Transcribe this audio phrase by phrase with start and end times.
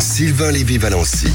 [0.00, 1.28] Sylvain Lévy-Valency.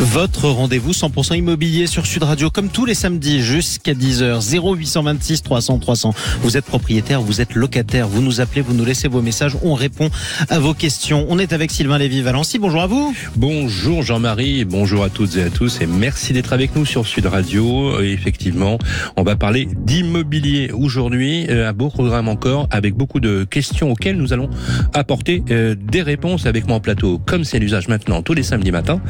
[0.00, 5.78] Votre rendez-vous 100% immobilier sur Sud Radio, comme tous les samedis jusqu'à 10h, 0826 300
[5.78, 6.14] 300.
[6.42, 9.74] Vous êtes propriétaire, vous êtes locataire, vous nous appelez, vous nous laissez vos messages, on
[9.74, 10.10] répond
[10.48, 11.26] à vos questions.
[11.28, 13.14] On est avec Sylvain Lévy-Valency, bonjour à vous.
[13.36, 17.26] Bonjour Jean-Marie, bonjour à toutes et à tous et merci d'être avec nous sur Sud
[17.26, 18.00] Radio.
[18.00, 18.78] Et effectivement,
[19.16, 24.16] on va parler d'immobilier aujourd'hui, euh, un beau programme encore avec beaucoup de questions auxquelles
[24.16, 24.50] nous allons
[24.92, 29.00] apporter euh, des réponses avec mon plateau, comme c'est l'usage maintenant tous les samedis matins.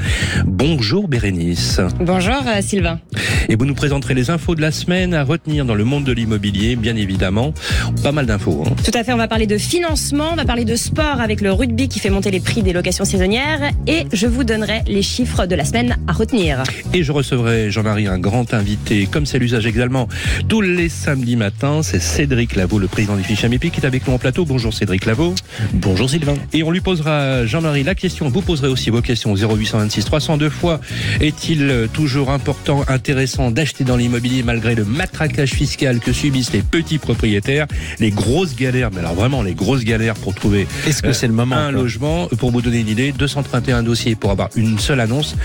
[0.44, 1.80] Bonjour Bérénice.
[2.00, 3.00] Bonjour euh, Sylvain.
[3.48, 6.12] Et vous nous présenterez les infos de la semaine à retenir dans le monde de
[6.12, 7.54] l'immobilier, bien évidemment.
[8.02, 8.64] Pas mal d'infos.
[8.66, 8.72] Hein.
[8.84, 11.52] Tout à fait, on va parler de financement, on va parler de sport avec le
[11.52, 15.46] rugby qui fait monter les prix des locations saisonnières et je vous donnerai les chiffres
[15.46, 16.62] de la semaine à retenir.
[16.92, 20.08] Et je recevrai Jean-Marie, un grand invité, comme c'est l'usage également,
[20.48, 21.82] tous les samedis matins.
[21.82, 24.44] C'est Cédric Lavaux, le président du Fiche Amépi, qui est avec nous en plateau.
[24.44, 25.34] Bonjour Cédric Lavaux.
[25.72, 26.34] Bonjour Sylvain.
[26.52, 28.28] Et on lui posera, Jean-Marie, la question.
[28.28, 30.80] Vous poserez aussi vos questions 0826 302 fois.
[31.20, 36.98] Est-il toujours important, intéressant d'acheter dans l'immobilier malgré le matraquage fiscal que subissent les petits
[36.98, 37.66] propriétaires,
[37.98, 41.32] les grosses galères, mais alors vraiment les grosses galères pour trouver Est-ce que c'est le
[41.32, 42.28] moment un logement?
[42.38, 45.36] Pour vous donner une idée, 231 dossiers pour avoir une seule annonce.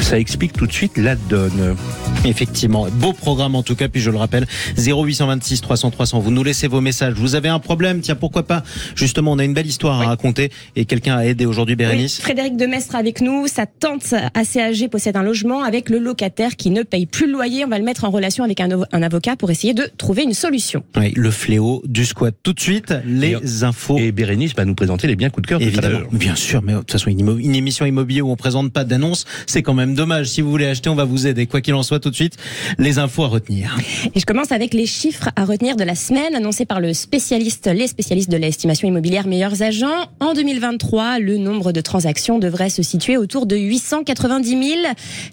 [0.00, 1.76] Ça explique tout de suite la donne.
[2.24, 4.46] Effectivement, beau programme en tout cas, puis je le rappelle,
[4.76, 8.62] 0826 300 300, vous nous laissez vos messages, vous avez un problème, tiens pourquoi pas,
[8.94, 12.20] justement on a une belle histoire à raconter et quelqu'un a aidé aujourd'hui Oui, Bérénice
[12.20, 12.56] Frédéric
[12.92, 17.06] Avec nous, sa tante assez âgée possède un logement avec le locataire qui ne paye
[17.06, 17.64] plus le loyer.
[17.64, 20.34] On va le mettre en relation avec un, un avocat pour essayer de trouver une
[20.34, 20.82] solution.
[20.96, 22.34] Oui, le fléau du squat.
[22.42, 23.96] Tout de suite, les infos.
[23.98, 26.08] Et Bérénice va nous présenter les biens coups de cœur tout à Évidemment, l'heure.
[26.12, 29.62] bien sûr, mais de toute façon, une, émission immobilier où on présente pas d'annonce, c'est
[29.62, 30.28] quand même dommage.
[30.28, 31.46] Si vous voulez acheter, on va vous aider.
[31.46, 32.36] Quoi qu'il en soit, tout de suite,
[32.78, 33.76] les infos à retenir.
[34.14, 37.70] Et je commence avec les chiffres à retenir de la semaine annoncés par le spécialiste,
[37.72, 40.08] les spécialistes de l'estimation immobilière meilleurs agents.
[40.20, 44.80] En 2023, le nombre de transactions devrait se situer autour de 890 000.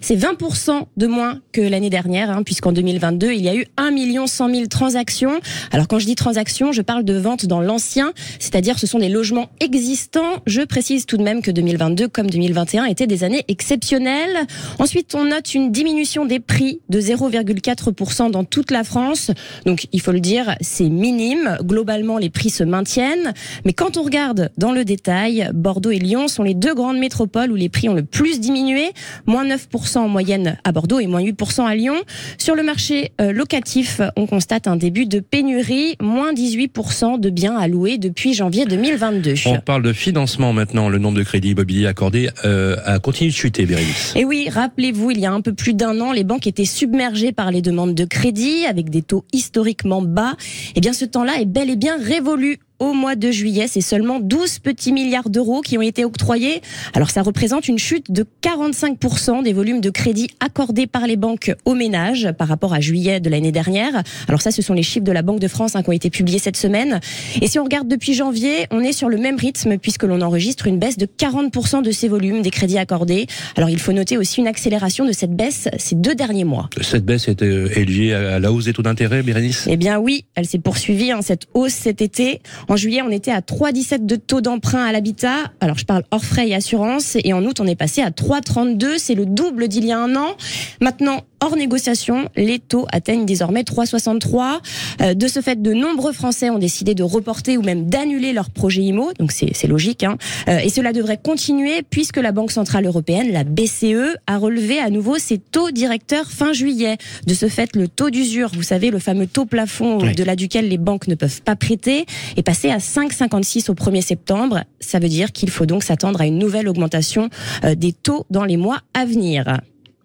[0.00, 4.26] C'est 20% de moins que l'année dernière, hein, puisqu'en 2022, il y a eu 1
[4.26, 5.40] 100 000 transactions.
[5.72, 9.08] Alors quand je dis transactions, je parle de ventes dans l'ancien, c'est-à-dire ce sont des
[9.08, 10.42] logements existants.
[10.46, 14.46] Je précise tout de même que 2022 comme 2021 étaient des années exceptionnelles.
[14.78, 19.30] Ensuite, on note une diminution des prix de 0,4% dans toute la France.
[19.66, 21.58] Donc, il faut le dire, c'est minime.
[21.62, 23.32] Globalement, les prix se maintiennent.
[23.64, 27.27] Mais quand on regarde dans le détail, Bordeaux et Lyon sont les deux grandes métropoles
[27.50, 28.90] où les prix ont le plus diminué.
[29.26, 31.96] Moins 9% en moyenne à Bordeaux et moins 8% à Lyon.
[32.38, 35.96] Sur le marché euh, locatif, on constate un début de pénurie.
[36.00, 39.34] Moins 18% de biens à louer depuis janvier 2022.
[39.46, 40.88] On parle de financement maintenant.
[40.88, 44.14] Le nombre de crédits immobiliers accordés euh, a continué de chuter, Bérénice.
[44.16, 47.32] Et oui, rappelez-vous, il y a un peu plus d'un an, les banques étaient submergées
[47.32, 50.36] par les demandes de crédit avec des taux historiquement bas.
[50.74, 52.58] Eh bien, ce temps-là est bel et bien révolu.
[52.80, 56.62] Au mois de juillet, c'est seulement 12 petits milliards d'euros qui ont été octroyés.
[56.94, 61.52] Alors ça représente une chute de 45% des volumes de crédit accordés par les banques
[61.64, 64.04] aux ménages par rapport à juillet de l'année dernière.
[64.28, 66.08] Alors ça, ce sont les chiffres de la Banque de France hein, qui ont été
[66.08, 67.00] publiés cette semaine.
[67.42, 70.68] Et si on regarde depuis janvier, on est sur le même rythme puisque l'on enregistre
[70.68, 73.26] une baisse de 40% de ces volumes des crédits accordés.
[73.56, 76.70] Alors il faut noter aussi une accélération de cette baisse ces deux derniers mois.
[76.80, 79.66] Cette baisse est, euh, est liée à la hausse des taux d'intérêt, Bérénice?
[79.68, 82.40] Eh bien oui, elle s'est poursuivie, hein, cette hausse cet été.
[82.68, 85.50] En juillet, on était à 3,17 de taux d'emprunt à l'habitat.
[85.60, 87.16] Alors je parle hors frais et assurance.
[87.24, 88.98] Et en août, on est passé à 3,32.
[88.98, 90.36] C'est le double d'il y a un an.
[90.80, 94.60] Maintenant, hors négociation, les taux atteignent désormais 3,63.
[95.00, 98.50] Euh, de ce fait, de nombreux Français ont décidé de reporter ou même d'annuler leur
[98.50, 99.12] projet IMO.
[99.18, 100.04] Donc c'est logique.
[100.04, 100.16] Hein.
[100.48, 104.90] Euh, et cela devrait continuer puisque la Banque Centrale Européenne, la BCE, a relevé à
[104.90, 106.96] nouveau ses taux directeurs fin juillet.
[107.26, 110.10] De ce fait, le taux d'usure, vous savez, le fameux taux plafond Oui.
[110.10, 112.06] au-delà duquel les banques ne peuvent pas prêter,
[112.36, 114.64] est passé à 5,56 au 1er septembre.
[114.80, 117.28] Ça veut dire qu'il faut donc s'attendre à une nouvelle augmentation
[117.64, 119.58] euh, des taux dans les mois à venir.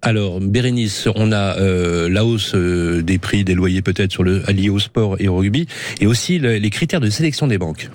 [0.05, 4.43] Alors, Bérénice, on a euh, la hausse euh, des prix des loyers peut-être sur le
[4.51, 5.65] lié au sport et au rugby,
[6.01, 7.89] et aussi le- les critères de sélection des banques.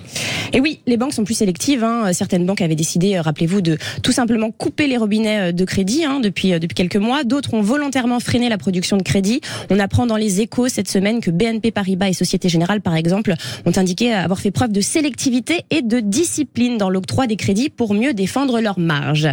[0.54, 1.84] Et oui, les banques sont plus sélectives.
[1.84, 2.10] hein.
[2.14, 6.06] Certaines banques avaient décidé, euh, rappelez-vous, de tout simplement couper les robinets euh, de crédit
[6.06, 7.24] hein, depuis depuis quelques mois.
[7.24, 9.42] D'autres ont volontairement freiné la production de crédit.
[9.68, 13.34] On apprend dans les Échos cette semaine que BNP Paribas et Société Générale, par exemple,
[13.66, 17.92] ont indiqué avoir fait preuve de sélectivité et de discipline dans l'octroi des crédits pour
[17.92, 19.28] mieux défendre leurs marges.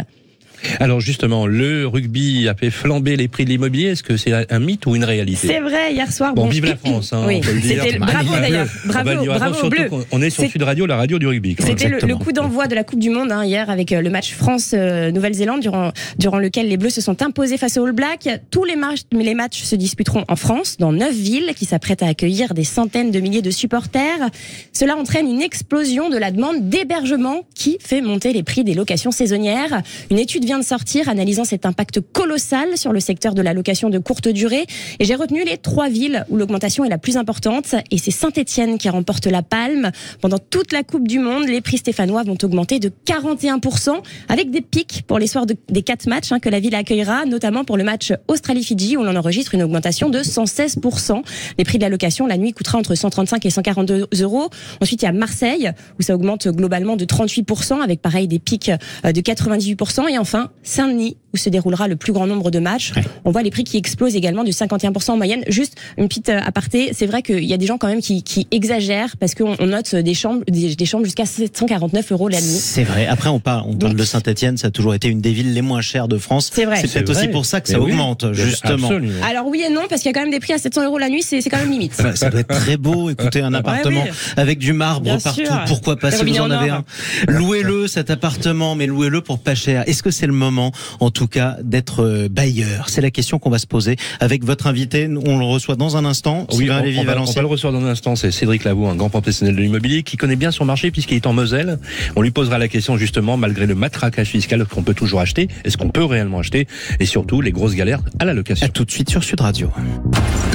[0.80, 3.88] Alors justement, le rugby a fait flamber les prix de l'immobilier.
[3.88, 6.34] Est-ce que c'est un mythe ou une réalité C'est vrai, hier soir.
[6.34, 7.12] Bon, vive la France.
[7.12, 7.84] Hein, oui, on peut le dire.
[7.98, 8.66] bravo d'ailleurs.
[8.84, 9.88] On Bravo, à bravo bleu.
[10.12, 11.56] On est sur Sud Radio, la radio du rugby.
[11.58, 14.32] C'était le, coup d'envoi de la Coupe du Monde hein, hier avec euh, le match
[14.34, 18.28] France-Nouvelle-Zélande durant, durant lequel les Bleus se sont imposés face aux All Blacks.
[18.50, 22.08] Tous les matchs, les matchs se disputeront en France, dans neuf villes qui s'apprêtent à
[22.08, 24.30] accueillir des centaines de milliers de supporters.
[24.72, 29.10] Cela entraîne une explosion de la demande d'hébergement qui fait monter les prix des locations
[29.10, 29.82] saisonnières.
[30.10, 33.90] Une étude vient de sortir analysant cet impact colossal sur le secteur de la location
[33.90, 34.64] de courte durée.
[34.98, 37.74] Et j'ai retenu les trois villes où l'augmentation est la plus importante.
[37.90, 39.90] Et c'est Saint-Etienne qui remporte la palme.
[40.22, 43.90] Pendant toute la Coupe du Monde, les prix stéphanois vont augmenter de 41%,
[44.28, 47.26] avec des pics pour les soirs de- des quatre matchs hein, que la ville accueillera,
[47.26, 51.22] notamment pour le match Australie-Fidji, où l'on enregistre une augmentation de 116%.
[51.58, 54.48] Les prix de la location, la nuit, coûtera entre 135 et 142 euros.
[54.80, 58.70] Ensuite, il y a Marseille, où ça augmente globalement de 38%, avec pareil des pics
[59.04, 60.08] euh, de 98%.
[60.08, 62.92] Et enfin, Saint-Denis, où se déroulera le plus grand nombre de matchs.
[63.26, 65.42] On voit les prix qui explosent également de 51% en moyenne.
[65.48, 68.22] Juste une petite euh, aparté, c'est vrai qu'il y a des gens quand même qui,
[68.22, 72.40] qui exagèrent parce qu'on on note des chambres, des, des chambres jusqu'à 749 euros la
[72.40, 72.46] nuit.
[72.46, 73.06] C'est vrai.
[73.06, 74.56] Après, on parle, on parle Donc- de Saint-Etienne.
[74.56, 76.50] Ça a toujours été une des villes les moins chères de France.
[76.52, 76.76] C'est vrai.
[76.80, 77.92] C'est peut-être aussi pour ça que ça oui.
[77.92, 78.86] augmente, justement.
[78.88, 79.24] Absolument.
[79.28, 80.98] Alors oui et non, parce qu'il y a quand même des prix à 700 euros
[80.98, 81.92] la nuit, c'est quand même limite.
[81.94, 83.10] Ça, ça doit être très beau.
[83.10, 84.10] Écoutez, un appartement oui.
[84.36, 85.44] avec du marbre Bien partout.
[85.44, 85.64] sûr.
[85.66, 86.84] Pourquoi pas si vous en en avez un?
[87.28, 89.84] Louez-le cet appartement, mais louez-le pour pas cher.
[89.86, 93.50] Est-ce que c'est le moment, en tout cas, d'être euh, bailleur C'est la question qu'on
[93.50, 95.08] va se poser avec votre invité.
[95.26, 96.46] On le reçoit dans un instant.
[96.52, 97.34] Oui, Sylvain on, Lévy on va, on Valency.
[97.34, 98.16] va le recevoir dans un instant.
[98.16, 101.26] C'est Cédric Lavaux, un grand professionnel de l'immobilier qui connaît bien son marché puisqu'il est
[101.26, 101.78] en Moselle.
[102.16, 105.76] On lui posera la question justement, malgré le matraquage fiscal qu'on peut toujours acheter, est-ce
[105.76, 106.66] qu'on peut réellement acheter?
[107.00, 108.66] Et surtout, les grosses galères à la location.
[108.66, 109.70] À tout de suite sur Sud Radio.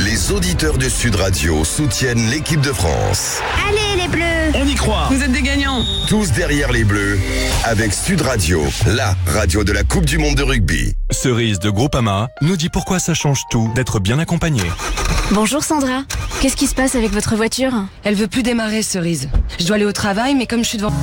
[0.06, 3.40] Les auditeurs de Sud Radio soutiennent l'équipe de France.
[3.68, 3.81] Allez
[4.84, 7.20] Vous êtes des gagnants Tous derrière les Bleus
[7.66, 10.96] avec Sud Radio, la radio de la Coupe du Monde de rugby.
[11.12, 14.64] Cerise de Groupama nous dit pourquoi ça change tout d'être bien accompagné.
[15.34, 16.02] Bonjour Sandra,
[16.42, 17.74] qu'est-ce qui se passe avec votre voiture?
[18.04, 19.30] Elle veut plus démarrer, Cerise.
[19.60, 20.94] Je dois aller au travail, mais comme je suis devant...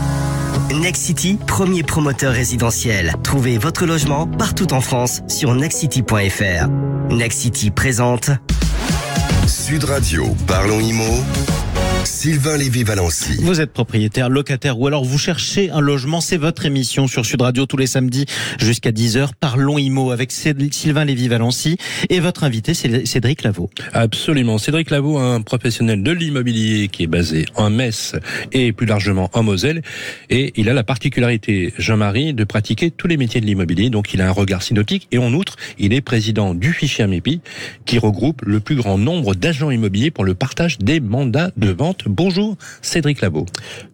[0.74, 3.14] Next City, premier promoteur résidentiel.
[3.22, 6.66] Trouvez votre logement partout en France sur nextcity.fr.
[7.10, 8.30] Next City présente
[9.46, 11.22] Sud Radio, parlons IMO.
[12.04, 13.38] Sylvain Lévy-Valency.
[13.40, 17.42] Vous êtes propriétaire, locataire ou alors vous cherchez un logement, c'est votre émission sur Sud
[17.42, 18.26] Radio tous les samedis
[18.58, 19.30] jusqu'à 10h.
[19.40, 21.76] Parlons IMO avec Sylvain Lévy-Valency
[22.08, 23.70] et votre invité Cédric Lavaux.
[23.92, 24.58] Absolument.
[24.58, 28.14] Cédric Lavaux, un professionnel de l'immobilier qui est basé en Metz
[28.52, 29.82] et plus largement en Moselle.
[30.30, 33.90] Et il a la particularité, Jean-Marie, de pratiquer tous les métiers de l'immobilier.
[33.90, 35.08] Donc il a un regard synoptique.
[35.12, 37.40] Et en outre, il est président du fichier AMEPI
[37.86, 41.87] qui regroupe le plus grand nombre d'agents immobiliers pour le partage des mandats de vente.
[42.06, 43.46] Bonjour, Cédric Lavaux.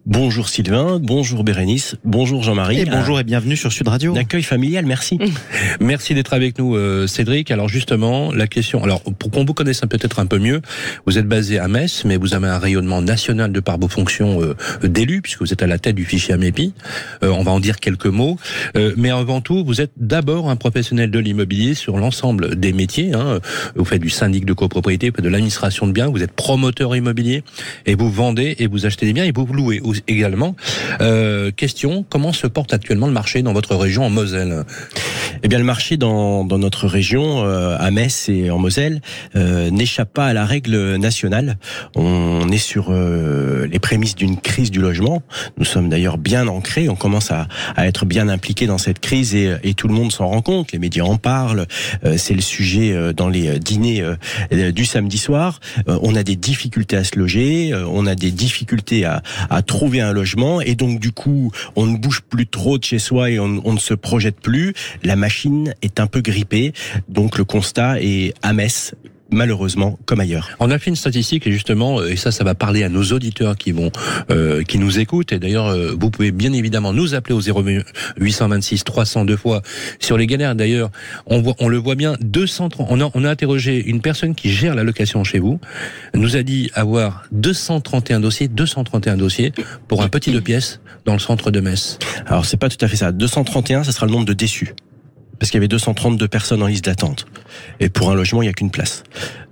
[0.05, 2.79] Bonjour Sylvain, bonjour Bérénice, bonjour Jean-Marie.
[2.81, 4.13] Et bonjour et bienvenue sur Sud Radio.
[4.13, 5.17] Un accueil familial, merci.
[5.79, 7.51] Merci d'être avec nous, euh, Cédric.
[7.51, 8.83] Alors justement, la question.
[8.83, 10.61] Alors pour qu'on vous connaisse un- peut-être un peu mieux,
[11.05, 14.41] vous êtes basé à Metz, mais vous avez un rayonnement national de par vos fonctions
[14.41, 14.55] euh,
[14.87, 16.73] d'élu, puisque vous êtes à la tête du fichier AMEPI.
[17.23, 18.37] Euh, on va en dire quelques mots.
[18.77, 23.13] Euh, mais avant tout, vous êtes d'abord un professionnel de l'immobilier sur l'ensemble des métiers.
[23.13, 23.39] Hein.
[23.75, 26.95] Vous faites du syndic de copropriété, vous faites de l'administration de biens, vous êtes promoteur
[26.95, 27.43] immobilier
[27.85, 30.55] et vous vendez et vous achetez des biens et vous louez également.
[31.01, 34.63] Euh, question comment se porte actuellement le marché dans votre région en Moselle?
[35.43, 39.01] Eh bien, le marché dans, dans notre région, euh, à Metz et en Moselle,
[39.35, 41.57] euh, n'échappe pas à la règle nationale.
[41.95, 45.21] On est sur euh, les prémices d'une crise du logement.
[45.57, 46.89] Nous sommes d'ailleurs bien ancrés.
[46.89, 50.11] On commence à, à être bien impliqués dans cette crise et, et tout le monde
[50.11, 50.71] s'en rend compte.
[50.71, 51.67] Les médias en parlent.
[52.05, 55.59] Euh, C'est le sujet euh, dans les dîners euh, du samedi soir.
[55.87, 57.71] On a des difficultés à se loger.
[57.75, 61.85] Euh, on a des difficultés à, à trouver un logement et donc du coup, on
[61.85, 64.73] ne bouge plus trop de chez soi et on, on ne se projette plus.
[65.03, 66.73] La machine est un peu grippée,
[67.09, 68.95] donc le constat est à Metz,
[69.31, 70.49] malheureusement, comme ailleurs.
[70.59, 73.03] On a fait une statistique et justement, euh, et ça, ça va parler à nos
[73.03, 73.91] auditeurs qui vont,
[74.31, 75.31] euh, qui nous écoutent.
[75.31, 79.61] Et d'ailleurs, euh, vous pouvez bien évidemment nous appeler au 0826 302 fois
[79.99, 80.55] sur les galères.
[80.55, 80.91] D'ailleurs,
[81.25, 82.15] on voit, on le voit bien.
[82.21, 82.87] 230.
[82.89, 85.59] On a, on a interrogé une personne qui gère la location chez vous.
[86.13, 89.53] Nous a dit avoir 231 dossiers, 231 dossiers
[89.87, 91.99] pour un petit deux pièces dans le centre de Metz.
[92.25, 93.11] Alors c'est pas tout à fait ça.
[93.11, 94.73] 231, ça sera le nombre de déçus.
[95.39, 97.25] Parce qu'il y avait 232 personnes en liste d'attente.
[97.79, 99.03] Et pour un logement, il n'y a qu'une place.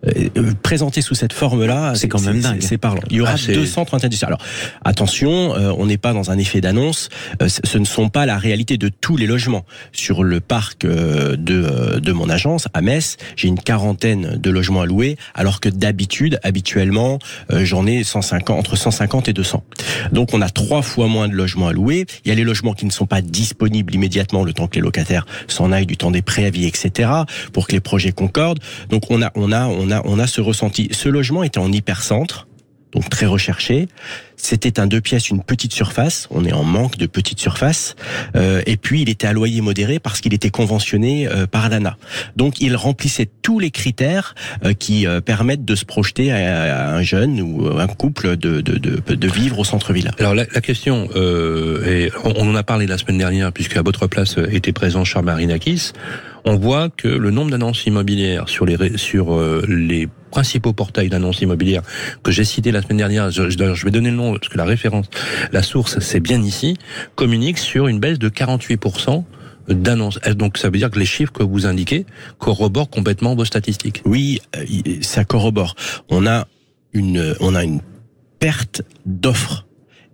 [0.06, 2.62] Euh, euh, présenté sous cette forme-là, C'est quand même dingue.
[2.62, 3.02] C'est parlant.
[3.10, 4.20] Il y aura Ah, deux centres interdits.
[4.24, 4.40] Alors,
[4.84, 7.10] attention, euh, on n'est pas dans un effet d'annonce.
[7.42, 9.66] Euh, ce ne sont pas la réalité de tous les logements.
[9.92, 14.50] Sur le parc euh, de, euh, de mon agence, à Metz, j'ai une quarantaine de
[14.50, 17.20] logements à louer, alors que d'habitude, habituellement,
[17.52, 19.64] euh, j'en ai 150, entre 150 et 200.
[20.12, 22.06] Donc, on a trois fois moins de logements à louer.
[22.26, 24.82] Il y a les logements qui ne sont pas disponibles immédiatement, le temps que les
[24.82, 27.10] locataires s'en aillent, du temps des préavis, etc.,
[27.54, 28.60] pour que les projets concordent.
[28.90, 30.90] Donc, on a, on a, on a, on a ce ressenti.
[30.92, 32.48] Ce logement était en hypercentre
[32.94, 33.88] donc très recherché.
[34.36, 36.28] C'était un deux pièces, une petite surface.
[36.30, 37.96] On est en manque de petite surface.
[38.36, 41.98] Euh, et puis il était à loyer modéré parce qu'il était conventionné euh, par l'ANA.
[42.36, 44.36] Donc il remplissait tous les critères
[44.66, 48.62] euh, qui euh, permettent de se projeter à, à un jeune ou un couple de,
[48.62, 50.12] de, de, de vivre au centre-ville.
[50.20, 53.82] Alors la, la question, euh, et on, en a parlé la semaine dernière, puisque à
[53.82, 55.94] votre place euh, était présent Charles Marinakis,
[56.44, 61.42] on voit que le nombre d'annonces immobilières sur les sur euh, les principaux portails d'annonces
[61.42, 61.84] immobilières
[62.24, 64.66] que j'ai cités la semaine dernière, je, je- vais donner le nom parce que la
[64.66, 65.06] référence,
[65.52, 66.76] la source, c'est bien ici,
[67.14, 69.24] communique sur une baisse de 48%
[69.70, 70.20] d'annonces.
[70.36, 72.08] Donc ça veut dire que les chiffres que vous indiquez
[72.40, 74.02] corroborent complètement vos statistiques?
[74.06, 74.66] Oui, euh,
[75.02, 75.76] ça corrobore.
[76.10, 76.48] On a
[76.94, 77.82] une, on a une
[78.40, 79.68] perte d'offres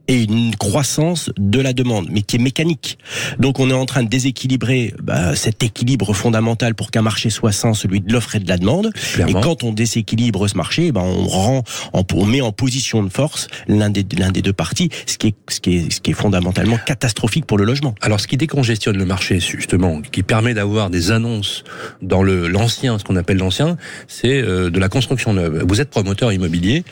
[0.10, 2.98] et une croissance de la demande, mais qui est mécanique.
[3.40, 7.52] Donc on est en train de déséquilibrer bah, cet équilibre fondamental pour qu'un marché soit
[7.54, 8.92] sain, celui de l'offre et de la demande.
[9.14, 9.40] Clairement.
[9.40, 11.64] Et quand on déséquilibre ce marché, ben on rend,
[11.94, 15.28] en- on met en position de force l'un des l'un des deux parties, ce qui
[15.28, 17.94] est ce qui est ce qui est fondamentalement catastrophique pour le logement.
[18.02, 21.64] Alors, ce qui décongestionne le marché, justement, qui permet d'avoir des annonces
[22.02, 25.64] dans le l'ancien, ce qu'on appelle l'ancien, c'est euh, de la construction neuve.
[25.68, 26.84] Vous êtes promoteur immobilier.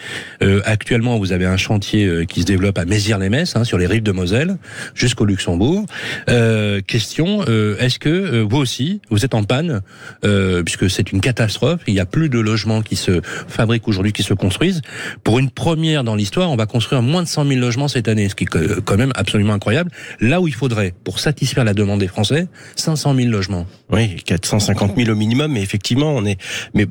[0.44, 3.88] Euh, actuellement, vous avez un chantier euh, qui se développe à Mézières-les-Messes, hein, sur les
[3.88, 4.58] rives de Moselle,
[4.94, 5.86] jusqu'au Luxembourg.
[6.30, 9.82] Euh, question euh, est-ce que euh, vous aussi, vous êtes en panne,
[10.26, 11.80] euh, puisque c'est une catastrophe.
[11.88, 14.82] Il y a plus de logements qui se fabriquent aujourd'hui, qui se construisent.
[15.24, 18.28] Pour une première dans l'histoire, on va construire moins de 100 000 logements cette année,
[18.28, 19.90] ce qui est que- quand même absolument incroyable.
[20.20, 23.66] Là où il faudrait, pour satisfaire la demande des Français, 500 000 logements.
[23.90, 26.38] Oui, 450 000 au minimum, mais effectivement, on est,
[26.74, 26.88] mais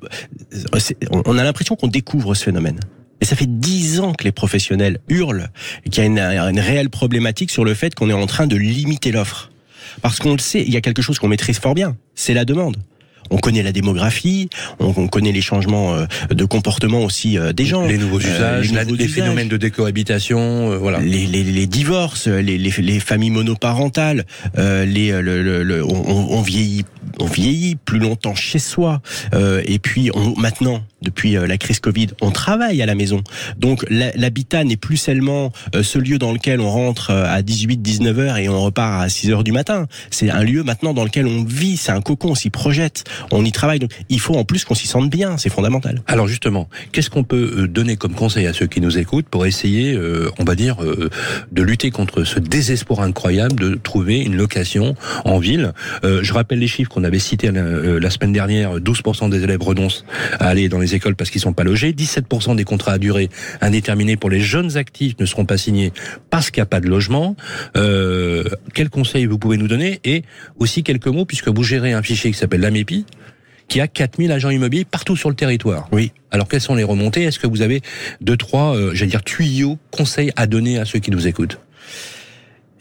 [0.75, 0.79] euh,
[1.27, 2.81] on a l'impression qu'on découvre ce phénomène.
[3.21, 5.49] Et ça fait dix ans que les professionnels hurlent
[5.85, 8.47] et qu'il y a une, une réelle problématique sur le fait qu'on est en train
[8.47, 9.51] de limiter l'offre.
[10.03, 12.45] Parce qu'on le sait, il y a quelque chose qu'on maîtrise fort bien, c'est la
[12.45, 12.77] demande.
[13.29, 17.65] On connaît la démographie, on, on connaît les changements euh, de comportement aussi euh, des
[17.67, 17.85] gens.
[17.85, 18.29] Les nouveaux Euh,
[18.61, 19.15] usages, les la- nouveaux les usages.
[19.17, 20.39] phénomènes de décohabitation,
[20.71, 21.01] euh, voilà.
[21.01, 24.27] Les, les, les divorces, les, les, les familles monoparentales,
[24.59, 26.85] euh, les, le, le, le- on, on vieillit,
[27.19, 29.01] on vieillit plus longtemps chez soi.
[29.35, 33.23] Euh, et puis on, maintenant, depuis euh, la crise Covid, on travaille à la maison.
[33.57, 38.19] Donc l'habitat n'est plus seulement euh, ce lieu dans lequel on rentre euh, à 18-19
[38.19, 39.87] heures et on repart à 6 heures du matin.
[40.11, 43.45] C'est un lieu maintenant dans lequel on vit, c'est un cocon, on s'y projette, on
[43.45, 43.79] y travaille.
[43.79, 46.03] Donc il faut en plus qu'on s'y sente bien, c'est fondamental.
[46.07, 49.97] Alors justement, qu'est-ce qu'on peut donner comme conseil à ceux qui nous écoutent pour essayer,
[50.39, 50.77] on va dire,
[51.53, 55.73] de lutter contre ce désespoir incroyable de trouver une location en ville?
[56.03, 58.79] Je rappelle les chiffres qu'on avait cités la semaine dernière.
[58.79, 60.05] 12% des élèves renoncent
[60.41, 61.93] à aller dans les écoles parce qu'ils sont pas logés.
[61.93, 63.29] 17% des contrats à durée
[63.61, 65.93] indéterminée pour les jeunes actifs ne seront pas signés
[66.31, 67.37] parce qu'il n'y a pas de logement.
[67.77, 70.23] Euh, quels conseils vous pouvez nous donner Et
[70.59, 73.07] aussi quelques mots, puisque vous gérez un fichier qui s'appelle l'AMEPI,
[73.69, 75.89] qui a 4000 agents immobiliers partout sur le territoire.
[75.93, 76.13] Oui.
[76.31, 77.23] Alors quelles sont les remontées?
[77.23, 77.83] Est-ce que vous avez
[78.21, 81.59] deux, trois, euh, j'allais dire, tuyaux, conseils à donner à ceux qui nous écoutent?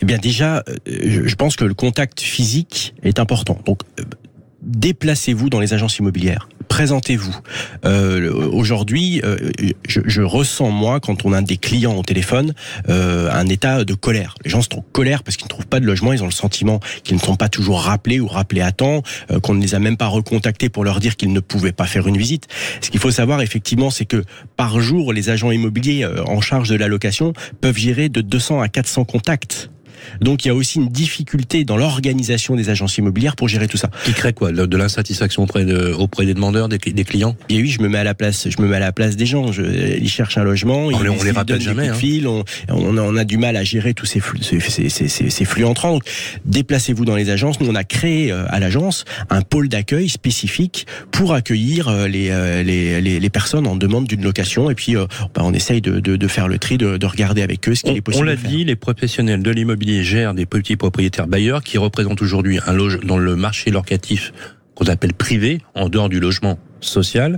[0.02, 3.60] Eh bien déjà, euh, je je pense que le contact physique est important.
[3.66, 4.04] Donc euh,
[4.66, 7.36] déplacez-vous dans les agences immobilières, présentez-vous.
[7.86, 9.38] Euh, Aujourd'hui, euh,
[9.88, 12.54] je, je ressens moi quand on a des clients au téléphone
[12.90, 14.36] euh, un état de colère.
[14.44, 16.32] Les gens sont en colère parce qu'ils ne trouvent pas de logement, ils ont le
[16.32, 19.76] sentiment qu'ils ne sont pas toujours rappelés ou rappelés à temps, euh, qu'on ne les
[19.76, 22.48] a même pas recontactés pour leur dire qu'ils ne pouvaient pas faire une visite.
[22.82, 24.24] Ce qu'il faut savoir effectivement, c'est que
[24.58, 28.62] par jour, les agents immobiliers euh, en charge de la location peuvent gérer de 200
[28.62, 29.70] à 400 contacts.
[30.22, 33.78] Donc il y a aussi une difficulté dans l'organisation des agences immobilières pour gérer tout
[33.78, 33.90] ça.
[34.04, 34.52] Qui crée quoi?
[34.52, 37.36] De l'insatisfaction auprès, de, auprès des demandeurs, des, des clients?
[37.50, 39.26] Et oui, je me mets à la place, je me mets à la place des
[39.26, 39.52] gens.
[39.52, 39.64] Je,
[39.98, 41.94] ils cherchent un logement, ils, les- on les rappelle des jamais, hein.
[41.94, 44.90] fil, on, on, a, on a du mal à gérer tous ces flux, ces, ces,
[44.90, 45.94] ces- ces- ces flux entrants.
[45.94, 46.04] Donc,
[46.46, 47.60] déplacez-vous dans les agences.
[47.60, 52.30] Nous, on a créé euh, à l'agence un pôle d'accueil spécifique pour accueillir euh, les,
[52.32, 54.70] euh, les, les, les personnes en demande d'une location.
[54.70, 57.68] Et puis, bah, on essaye de, de, de faire le tri, de, de regarder avec
[57.70, 60.46] eux ce qu'il On, est possible on l'a dit, les professionnels de l'immobilier gèrent des
[60.46, 64.34] petits propriétaires bailleurs qui représentent aujourd'hui un loge dans le marché locatif
[64.76, 67.38] qu'on appelle privé, en dehors du logement social.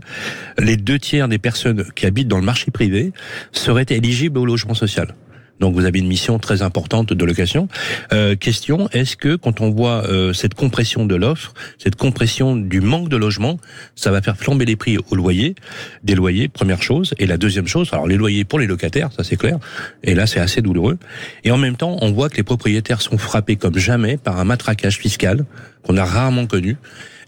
[0.57, 3.13] Les deux tiers des personnes qui habitent dans le marché privé
[3.51, 5.13] seraient éligibles au logement social.
[5.59, 7.67] Donc vous avez une mission très importante de location.
[8.13, 12.81] Euh, question, est-ce que quand on voit euh, cette compression de l'offre, cette compression du
[12.81, 13.59] manque de logement,
[13.95, 15.55] ça va faire flamber les prix au loyer,
[16.03, 17.13] des loyers, première chose.
[17.19, 19.57] Et la deuxième chose, alors les loyers pour les locataires, ça c'est clair.
[20.03, 20.97] Et là c'est assez douloureux.
[21.43, 24.43] Et en même temps, on voit que les propriétaires sont frappés comme jamais par un
[24.43, 25.45] matraquage fiscal
[25.83, 26.77] qu'on a rarement connu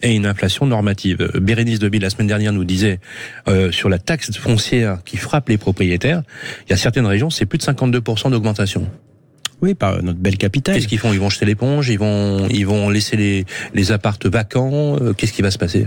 [0.01, 1.17] et une inflation normative.
[1.35, 2.99] Euh, Bérénice Deby, la semaine dernière, nous disait
[3.47, 6.21] euh, sur la taxe foncière qui frappe les propriétaires,
[6.67, 8.87] il y a certaines régions, c'est plus de 52% d'augmentation.
[9.61, 10.75] Oui, par notre belle capitale.
[10.75, 11.11] Qu'est-ce qu'ils font?
[11.11, 14.95] Ils vont jeter l'éponge, ils vont, ils vont laisser les, les appartes vacants.
[15.01, 15.85] Euh, Qu'est-ce qui va se passer?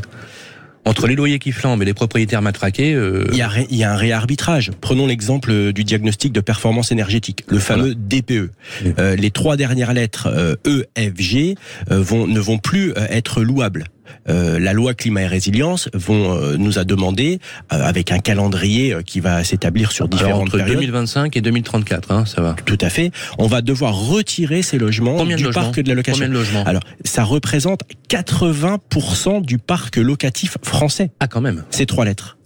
[0.85, 3.77] Entre les loyers qui flambent et les propriétaires matraqués, euh, Il y, a, ré- il
[3.77, 4.73] y a un réarbitrage.
[4.81, 8.51] Prenons l'exemple du diagnostic de performance énergétique, le fameux DPE.
[8.85, 8.93] Oui.
[8.99, 11.55] Euh, les trois dernières lettres euh, E, F, G
[11.93, 13.85] euh, vont, ne vont plus euh, être louables.
[14.29, 17.39] Euh, la loi climat et résilience vont euh, nous a demandé
[17.73, 20.77] euh, avec un calendrier qui va s'établir sur alors, différentes entre périodes.
[20.79, 22.57] 2025 et 2034, hein, ça va.
[22.65, 23.11] Tout à fait.
[23.39, 26.25] On va devoir retirer ces logements Combien de du logements parc de la location.
[26.25, 31.11] Combien de logements Alors, ça représente 80% du parc locatif français.
[31.21, 31.65] Ah, quand même.
[31.71, 32.39] Ces trois lettres.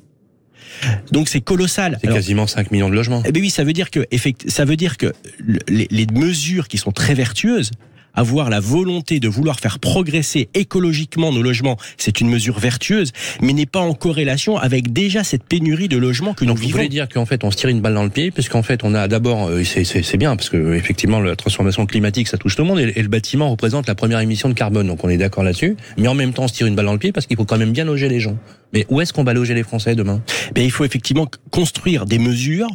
[1.10, 1.98] Donc c'est colossal.
[2.02, 3.22] C'est quasiment 5 millions de logements.
[3.24, 4.06] eh ben oui, ça veut dire que
[4.46, 7.70] ça veut dire que le- les, les mesures qui sont très vertueuses,
[8.16, 13.52] avoir la volonté de vouloir faire progresser écologiquement nos logements, c'est une mesure vertueuse, mais
[13.52, 16.78] n'est pas en corrélation avec déjà cette pénurie de logements que Donc nous vous vivons.
[16.78, 18.94] voulez dire qu'en fait on se tire une balle dans le pied, puisqu'en fait on
[18.94, 22.68] a d'abord, euh, c'est bien parce que effectivement la transformation climatique ça touche tout le
[22.68, 25.44] monde et, et le bâtiment représente la première émission de carbone, donc on est d'accord
[25.44, 25.76] là-dessus.
[25.98, 27.44] Mais en même temps on se tire une balle dans le pied parce qu'il faut
[27.44, 28.36] quand même bien loger les gens.
[28.72, 30.22] Mais où est-ce qu'on va loger les Français demain?
[30.54, 32.68] Ben, il faut effectivement construire des mesures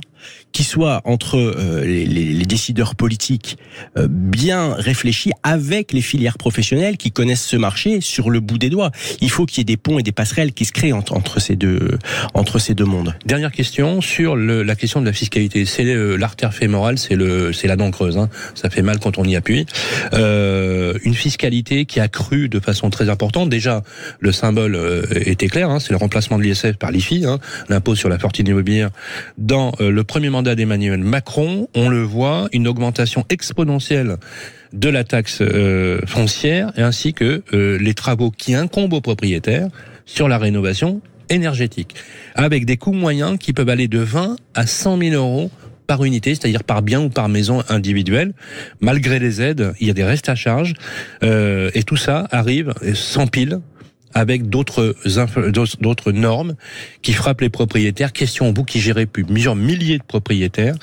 [0.51, 3.57] qui soient entre euh, les, les- les décideurs politiques
[3.97, 8.69] euh, bien réfléchis avec les filières professionnelles qui connaissent ce marché sur le bout des
[8.69, 8.91] doigts.
[9.21, 11.39] Il faut qu'il y ait des ponts et des passerelles qui se créent entre, entre
[11.39, 11.97] ces deux
[12.35, 13.15] entre ces deux mondes.
[13.25, 15.65] Dernière question sur le- la question de la fiscalité.
[15.65, 15.83] C'est
[16.17, 18.17] l'artère fémorale, c'est le, c'est la dent creuse.
[18.19, 18.29] Hein.
[18.53, 19.65] Ça fait mal quand on y appuie.
[20.13, 23.49] Euh, une fiscalité qui a cru de façon très importante.
[23.49, 23.81] Déjà,
[24.19, 25.69] le symbole euh, était clair.
[25.71, 28.89] Hein, c'est le remplacement de l'ISF par l'IFI, hein, l'impôt sur la fortune immobilière.
[29.37, 34.17] Dans euh, le premier mandat d'Emmanuel Macron, on le voit, une augmentation exponentielle
[34.73, 39.67] de la taxe euh, foncière ainsi que euh, les travaux qui incombent aux propriétaires
[40.05, 41.95] sur la rénovation énergétique,
[42.35, 45.51] avec des coûts moyens qui peuvent aller de 20 à 100 000 euros
[45.87, 48.33] par unité, c'est-à-dire par bien ou par maison individuelle.
[48.79, 50.73] Malgré les aides, il y a des restes à charge,
[51.21, 53.59] et tout ça arrive et s'empile
[54.13, 56.55] avec d'autres normes
[57.01, 58.13] qui frappent les propriétaires.
[58.13, 60.75] Question vous qui gérez plus plusieurs milliers de propriétaires,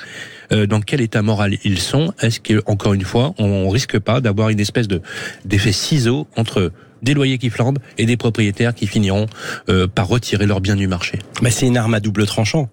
[0.51, 2.13] euh, dans quel état moral ils sont?
[2.21, 5.01] Est-ce que encore une fois, on, on risque pas d'avoir une espèce de
[5.45, 6.71] d'effet ciseau entre
[7.01, 9.27] des loyers qui flambent et des propriétaires qui finiront
[9.69, 12.69] euh, par retirer leurs biens du marché Ben, c'est une arme à double tranchant.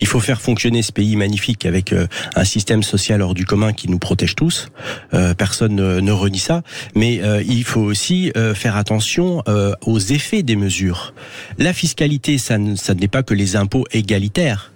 [0.00, 2.06] Il faut faire fonctionner ce pays magnifique avec euh,
[2.36, 4.68] un système social hors du commun qui nous protège tous.
[5.14, 6.62] Euh, personne ne, ne renie ça.
[6.94, 11.14] Mais euh, il faut aussi euh, faire attention euh, aux effets des mesures.
[11.58, 14.72] La fiscalité, ça, ça n'est pas que les impôts égalitaires.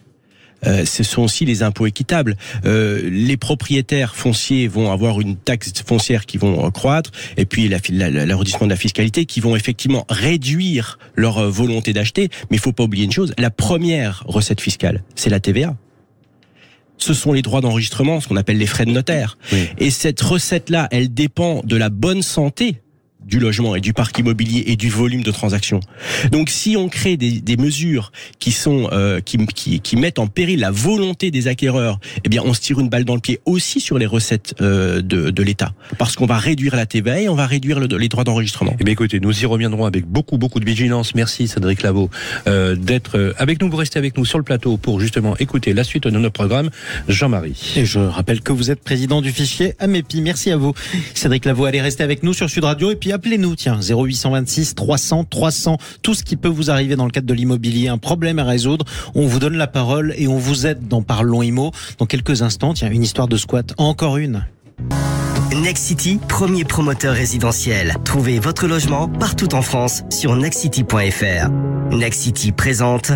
[0.67, 2.37] Euh, ce sont aussi les impôts équitables.
[2.65, 7.79] Euh, les propriétaires fonciers vont avoir une taxe foncière qui vont croître, et puis la-
[7.91, 12.29] la- la- l'arrondissement de la fiscalité qui vont effectivement réduire leur euh, volonté d'acheter.
[12.51, 15.77] Mais il faut pas oublier une chose la première recette fiscale, c'est la TVA.
[16.99, 19.37] Ce sont les droits d'enregistrement, ce qu'on appelle les frais de notaire.
[19.53, 19.67] Oui.
[19.79, 22.77] Et cette recette-là, elle dépend de la bonne santé
[23.27, 25.81] du logement et du parc immobilier et du volume de transactions.
[26.31, 30.27] Donc si on crée des, des mesures qui sont euh, qui, qui, qui mettent en
[30.27, 33.41] péril la volonté des acquéreurs, eh bien on se tire une balle dans le pied
[33.45, 37.29] aussi sur les recettes euh, de, de l'État parce qu'on va réduire la TVA et
[37.29, 38.75] on va réduire le- les droits d'enregistrement.
[38.81, 41.15] Eh bien, écoutez, nous y reviendrons avec beaucoup, beaucoup de vigilance.
[41.15, 42.11] Merci, Cédric Lavaux,
[42.47, 43.71] euh, d'être euh, avec nous.
[43.71, 46.71] Vous restez avec nous sur le plateau pour justement écouter la suite de notre programme.
[47.09, 47.73] Jean-Marie.
[47.77, 50.21] Et je rappelle que vous êtes président du fichier AMEPI.
[50.23, 50.75] Merci à vous.
[51.15, 55.25] Cédric Lavaux, allez rester avec nous sur Sud Radio et puis appelez-nous, tiens, 0826 300
[55.25, 55.79] 300.
[56.03, 58.85] Tout ce qui peut vous arriver dans le cadre de l'immobilier, un problème à résoudre.
[59.15, 61.73] On vous donne la parole et on vous aide dans Parlons Imo.
[61.99, 63.75] Dans quelques instants, tiens, une histoire de squat.
[63.79, 64.45] Encore une.
[65.55, 67.95] Next City, premier promoteur résidentiel.
[68.05, 71.51] Trouvez votre logement partout en France sur nextcity.fr.
[71.95, 73.13] Next City présente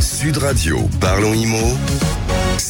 [0.00, 1.76] Sud Radio, parlons IMO.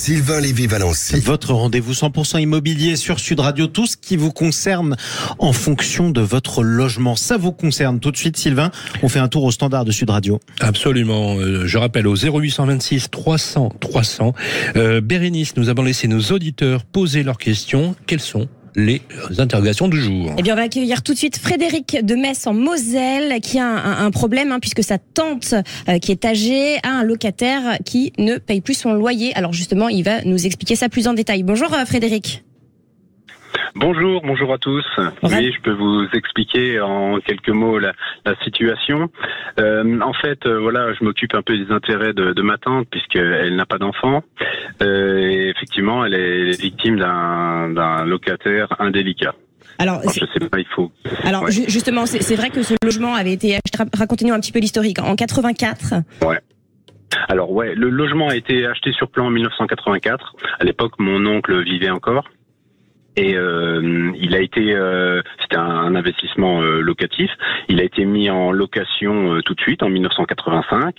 [0.05, 1.19] Sylvain Lévy-Valency.
[1.21, 4.97] Votre rendez-vous 100% immobilier sur Sud Radio, tout ce qui vous concerne
[5.39, 7.17] en fonction de votre logement.
[7.17, 8.71] Ça vous concerne tout de suite, Sylvain.
[9.03, 10.41] On fait un tour au standard de Sud Radio.
[10.61, 11.37] Absolument.
[11.39, 14.35] Euh, je rappelle au 0826 300 300.
[14.77, 17.97] Euh, Bérénice, nous avons laissé nos auditeurs poser leurs questions.
[18.07, 19.03] Quelles sont les
[19.39, 20.33] interrogations du jour.
[20.39, 23.67] Eh bien, on va accueillir tout de suite Frédéric de Metz en Moselle, qui a
[23.67, 25.55] un, problème, hein, puisque sa tante,
[25.89, 29.35] euh, qui est âgée, a un locataire qui ne paye plus son loyer.
[29.35, 31.43] Alors justement, il va nous expliquer ça plus en détail.
[31.43, 32.45] Bonjour euh, Frédéric.
[33.75, 34.85] Bonjour, bonjour à tous.
[35.23, 37.93] Oui, je peux vous expliquer en quelques mots la,
[38.25, 39.11] la situation.
[39.59, 42.87] Euh, en fait, euh, voilà, je m'occupe un peu des intérêts de, de ma tante
[42.91, 44.23] puisqu'elle n'a pas d'enfant.
[44.83, 49.35] Euh, et effectivement, elle est victime d'un locataire indélicat.
[49.79, 50.93] Alors, Alors, je sais pas, il faut.
[51.25, 51.51] alors Ouais.
[51.51, 53.77] ju- justement, c'est vrai que ce logement avait été acheté.
[53.79, 55.01] ra- Racontez-nous un petit peu l'historique.
[55.01, 56.39] En 84, Ouais.
[57.29, 60.35] Alors ouais, le logement a été acheté sur plan en 1984.
[60.61, 62.29] À l'époque, mon oncle vivait encore.
[63.17, 67.31] Et euh, il a été, euh, c'était un investissement euh, locatif.
[67.69, 70.97] Il a été mis en location euh, tout de suite en 1985.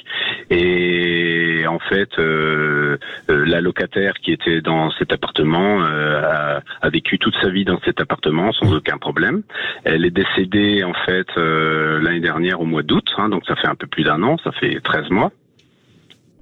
[0.49, 2.97] Et en fait, euh,
[3.29, 7.79] euh, la locataire qui était dans cet appartement a, a vécu toute sa vie dans
[7.83, 9.43] cet appartement sans aucun problème.
[9.83, 13.75] Elle est décédée en fait l'année dernière au mois d'août, hein, donc ça fait un
[13.75, 15.31] peu plus d'un an, ça fait 13 mois.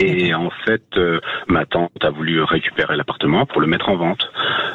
[0.03, 4.29] Et en fait, euh, ma tante a voulu récupérer l'appartement pour le mettre en vente.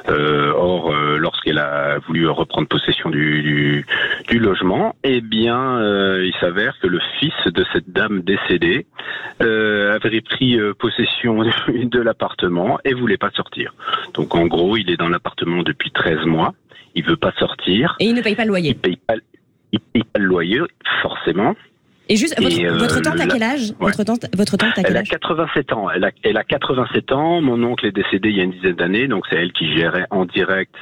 [0.08, 3.86] Euh, or, euh, lorsqu'elle a voulu reprendre possession du, du,
[4.28, 5.78] du logement, eh bien,
[6.22, 8.86] il s'avère que le fils de cette dame décédée
[9.40, 13.74] avait pris possession de l'appartement et voulait pas sortir.
[14.14, 16.54] Donc, en gros, il est dans l'appartement depuis 13 mois.
[16.94, 17.96] Il veut pas sortir.
[18.00, 18.70] et il ne paye pas le loyer.
[18.70, 19.14] Il paye pas,
[19.72, 20.60] il paye pas le loyer,
[21.02, 21.54] forcément.
[22.08, 23.86] Et juste, votre, euh, votre tante a quel âge Ouais.
[23.86, 25.90] votre, tante, votre tante a quel Elle a âge 87 ans.
[25.90, 27.40] Elle a, elle a 87 ans.
[27.42, 30.06] Mon oncle est décédé il y a une dizaine d'années, donc c'est elle qui gérait
[30.10, 30.74] en direct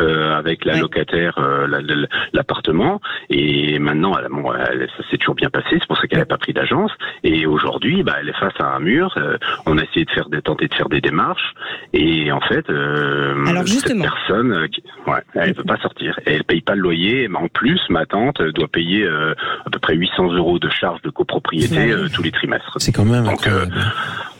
[0.00, 0.80] euh, avec la Ouais.
[0.80, 3.00] locataire euh, la- la- l'appartement.
[3.30, 5.68] Et maintenant, elle, bon, elle- ça s'est toujours bien passé.
[5.72, 6.90] C'est pour ça qu'elle n'a pas pris d'agence.
[7.24, 9.12] Et aujourd'hui, bah, elle est face à un mur.
[9.16, 11.54] Euh, on a essayé de faire des, tenter de faire des démarches.
[11.92, 14.04] Et en fait, euh, Alors, justement.
[14.04, 16.18] cette personne, euh, qui- ouais, elle peut pas sortir.
[16.26, 17.28] Et elle paye pas le loyer.
[17.28, 19.34] Mais en plus, ma tante doit payer euh,
[19.66, 21.92] à peu près 800 euros de charges de copropriété Ouais.
[21.92, 22.76] euh, tous les trimestres.
[22.78, 23.46] C'est quand même Donc.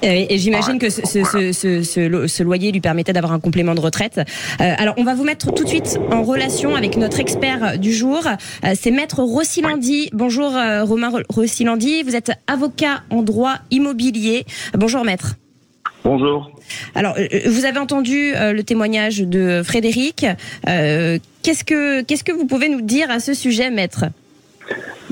[0.04, 0.78] Et, et j'imagine Ouais.
[0.78, 3.80] que ce, ce, ce, ce- ce lo- ce loyer lui permettait d'avoir un complément de
[3.80, 4.18] retraite.
[4.60, 7.92] Euh, alors, on va vous mettre tout de suite en relation avec notre expert du
[7.92, 8.20] jour.
[8.26, 10.10] Euh, C'est Maître Rossilandi.
[10.12, 12.02] Bonjour euh, Romain Ro- Rossilandi.
[12.04, 14.44] Vous êtes avocat en droit immobilier.
[14.74, 15.34] Bonjour Maître.
[16.04, 16.50] Bonjour.
[16.94, 20.26] Alors, euh, vous avez entendu le témoignage de Frédéric.
[20.66, 24.04] Qu'est-ce que qu'est-ce que vous pouvez nous dire à ce sujet, Maître?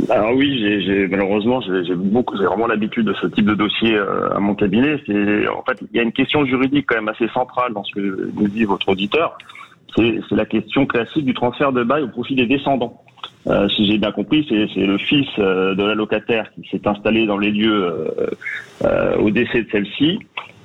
[0.08, 3.96] Alors oui, j'ai, j'ai- malheureusement, j'ai, beaucoup, j'ai vraiment l'habitude de ce type de dossier
[4.34, 4.96] à mon cabinet.
[5.06, 7.92] C'est, en fait, il y a une question juridique quand même assez centrale dans ce
[7.94, 9.36] que nous dit votre auditeur.
[9.96, 13.03] C'est, la question classique du transfert de bail au profit des descendants.
[13.46, 17.26] Euh, si j'ai bien compris, c'est, le fils euh, de la locataire qui s'est installé
[17.26, 18.26] dans les lieux euh,
[18.85, 20.18] euh, au décès de celle-ci.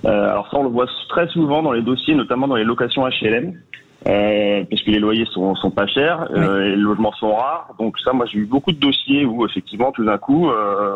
[0.04, 3.54] Alors ça, on le voit très souvent dans les dossiers, notamment dans les locations HLM.
[4.08, 7.74] Euh, parce que les loyers sont, sont pas chers, euh, les logements sont rares.
[7.80, 10.96] Donc ça, moi j'ai eu beaucoup de dossiers où effectivement tout d'un coup euh,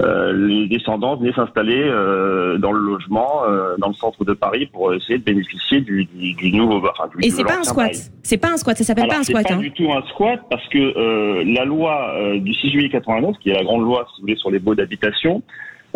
[0.00, 4.66] euh, les descendants venaient s'installer euh, dans le logement, euh, dans le centre de Paris
[4.66, 6.76] pour essayer de bénéficier du, du, du nouveau.
[6.76, 7.92] Enfin, du, Et c'est pas un squat.
[8.22, 8.76] C'est pas un squat.
[8.76, 9.48] Ça s'appelle pas un c'est squat.
[9.48, 9.58] pas hein.
[9.58, 13.54] du tout un squat parce que euh, la loi du 6 juillet 89, qui est
[13.54, 15.42] la grande loi, si vous voulez, sur les baux d'habitation,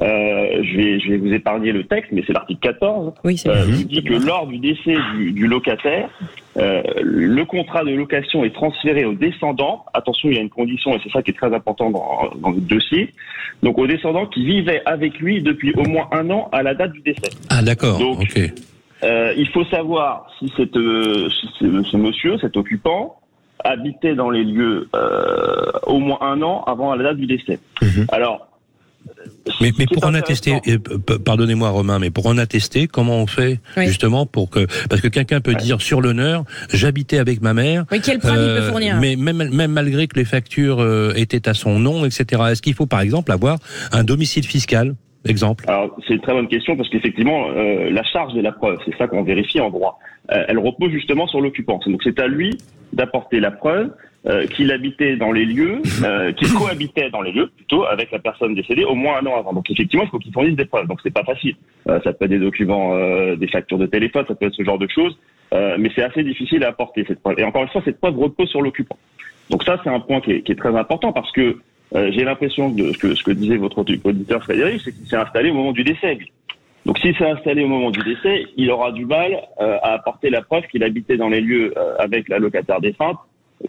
[0.01, 3.49] euh, je, vais, je vais vous épargner le texte, mais c'est l'article 14, Oui, c'est
[3.49, 6.09] euh, qui dit que lors du décès du, du locataire,
[6.59, 9.85] euh, le contrat de location est transféré aux descendants.
[9.95, 12.51] Attention, il y a une condition, et c'est ça qui est très important dans, dans
[12.51, 13.15] le dossier.
[13.63, 16.93] Donc aux descendants qui vivaient avec lui depuis au moins un an à la date
[16.93, 17.31] du décès.
[17.51, 18.37] Ah d'accord, Donc.
[19.05, 23.21] Euh, il faut savoir si, cette, euh, si ce, ce monsieur, cet occupant,
[23.65, 27.61] habitait dans les lieux euh, au moins un an avant la date du décès.
[28.11, 28.48] Alors,
[29.61, 30.61] Mais, mais pour en attester,
[31.25, 33.87] pardonnez-moi Romain, mais pour en attester, comment on fait Oui.
[33.87, 37.85] justement pour que parce que quelqu'un peut dire sur l'honneur, j'habitais avec ma mère.
[37.91, 41.13] Oui, quelle preuve il peut euh, fournir Mais même, même malgré que les factures euh,
[41.17, 42.43] étaient à son nom, etc.
[42.51, 43.59] Est-ce qu'il faut par exemple avoir
[43.93, 48.35] un domicile fiscal, exemple Alors, c'est une très bonne question parce qu'effectivement, euh, la charge
[48.35, 49.99] de la preuve, c'est ça qu'on vérifie en droit.
[50.31, 51.81] Euh, elle repose justement sur l'occupant.
[51.87, 52.59] Donc, c'est à lui
[52.93, 53.91] d'apporter la preuve
[54.27, 58.19] euh, qu'il habitait dans les lieux, euh, qu'il cohabitait dans les lieux, plutôt, avec la
[58.19, 59.53] personne décédée au moins un an avant.
[59.53, 60.87] Donc, effectivement, il faut qu'il fournisse des preuves.
[60.87, 61.55] Donc, c'est pas facile.
[61.89, 64.65] Euh, ça peut être des documents, euh, des factures de téléphone, ça peut être ce
[64.65, 65.17] genre de choses.
[65.55, 67.39] Euh, mais c'est assez difficile à apporter cette preuve.
[67.39, 68.99] Et encore une fois, cette preuve repose sur l'occupant.
[69.51, 71.57] Donc ça, c'est un point qui est, qui est très important parce que
[71.95, 75.49] j'ai l'impression que ce, que ce que disait votre auditeur Frédéric, c'est qu'il s'est installé
[75.49, 76.19] au moment du décès.
[76.89, 80.31] Donc s'il s'est installé au moment du décès, il aura du mal euh, à apporter
[80.31, 83.19] la preuve qu'il habitait dans les lieux euh, avec la locataire défunte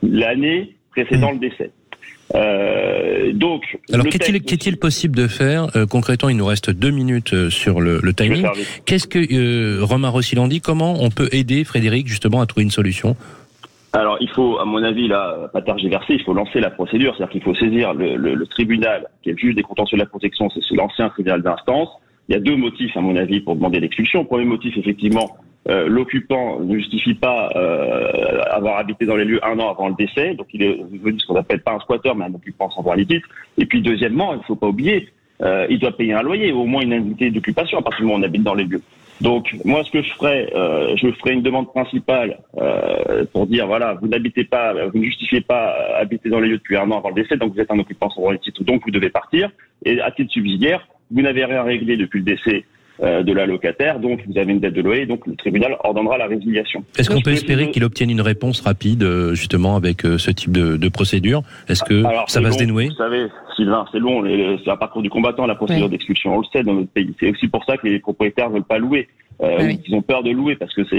[0.02, 1.72] l'année précédant le décès.
[2.34, 7.50] Euh, donc, Alors qu'est-il possible de faire euh, concrètement Il nous reste deux minutes euh,
[7.50, 8.48] sur le, le timing.
[8.86, 13.18] Qu'est-ce que euh, Romain Rossilandi Comment on peut aider Frédéric justement à trouver une solution?
[13.92, 17.16] Alors, il faut, à mon avis, là, pas tergiverser, il faut lancer la procédure.
[17.18, 20.04] C'est-à-dire qu'il faut saisir le, le, le, tribunal, qui est le juge des contentieux de
[20.04, 21.90] la protection, c'est l'ancien tribunal d'instance.
[22.30, 24.24] Il y a deux motifs, à mon avis, pour demander l'expulsion.
[24.24, 25.36] Premier motif, effectivement,
[25.68, 29.96] euh, l'occupant ne justifie pas euh, avoir habité dans les lieux un an avant le
[29.96, 32.84] décès, donc il est devenu ce qu'on appelle pas un squatteur, mais un occupant sans
[32.84, 33.08] droit ni.
[33.58, 35.10] Et puis, deuxièmement, il ne faut pas oublier,
[35.42, 38.06] euh, il doit payer un loyer, ou au moins une indemnité d'occupation à partir du
[38.06, 38.82] moment où on habite dans les lieux.
[39.22, 43.68] Donc moi, ce que je ferais, euh, je ferais une demande principale euh, pour dire
[43.68, 46.90] voilà, vous n'habitez pas, vous ne justifiez pas euh, habiter dans les lieux depuis un
[46.92, 48.92] an avant le décès, donc vous êtes un occupant sans droit de titre, donc vous
[48.92, 49.50] devez partir.
[49.84, 52.66] Et à titre subsidiaire, vous n'avez rien réglé depuis le décès
[53.02, 56.28] de la locataire, donc vous avez une dette de loyer, donc le tribunal ordonnera la
[56.28, 56.84] résiliation.
[56.98, 60.52] Est-ce qu'on peut espérer qu'il obtienne une réponse rapide, euh, justement, avec euh, ce type
[60.52, 61.42] de, de procédure?
[61.70, 62.88] Est-ce que Alors, ça va long, se dénouer?
[62.90, 64.24] Vous savez, Sylvain, c'est long,
[64.64, 65.92] c'est un parcours du combattant, la procédure Oui.
[65.92, 67.14] d'expulsion, on le sait dans notre pays.
[67.20, 69.08] C'est aussi pour ça que les propriétaires veulent pas louer.
[69.42, 69.78] Euh, Ah ou oui.
[69.82, 70.98] qu'ils ont peur de louer parce que c'est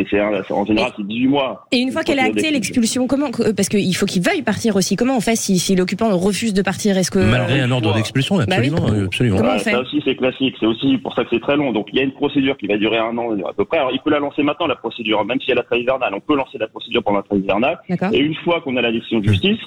[0.51, 1.67] en général c'est 18 mois.
[1.73, 2.53] Et une fois qu'elle actée, d'expulsion.
[2.55, 4.97] l'expulsion, comment euh, Parce qu'il faut qu'il veuille partir aussi.
[4.97, 6.97] Comment on fait si, si l'occupant refuse de partir?
[6.97, 8.45] Est-ce que Malgré un ordre Bah d'expulsion, oui.
[8.45, 9.37] absolument, euh, absolument.
[9.37, 9.73] Comment on Ouais, fait?
[9.73, 11.73] ça aussi c'est classique, c'est aussi pour ça que c'est très long.
[11.73, 13.77] Donc il y a une procédure qui va durer un an à peu près.
[13.77, 16.15] Alors il peut la lancer maintenant la procédure, même si elle a la trêve hivernale.
[16.15, 17.79] On peut lancer la procédure pendant la trêve hivernale.
[17.91, 18.09] D'accord.
[18.15, 19.59] Et une fois qu'on a la décision de justice,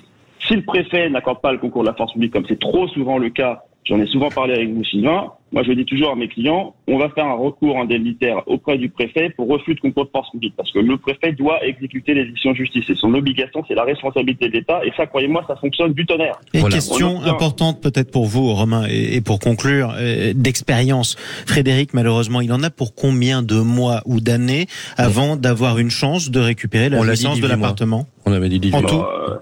[0.47, 3.19] si le préfet n'accorde pas le concours de la force publique, comme c'est trop souvent
[3.19, 6.27] le cas, j'en ai souvent parlé avec vous, Sylvain, moi je dis toujours à mes
[6.27, 10.09] clients, on va faire un recours indemnitaire auprès du préfet pour refus de concours de
[10.09, 12.83] force publique, parce que le préfet doit exécuter les décisions de justice.
[12.87, 16.39] C'est son obligation, c'est la responsabilité de l'État, et ça, croyez-moi, ça fonctionne du tonnerre.
[16.53, 16.75] Et Voilà.
[16.75, 21.15] question obtient- importante peut-être pour vous, Romain, et, pour conclure, euh, d'expérience.
[21.45, 24.65] Frédéric, malheureusement, il en a pour combien de mois ou d'années
[24.97, 27.67] avant d'avoir une chance de récupérer la On l'a dit, licence de 18 mois.
[27.67, 28.89] l'appartement On avait dit 18 En mois.
[28.89, 29.37] tout Euh,